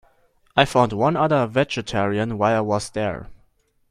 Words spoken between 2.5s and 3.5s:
I was there.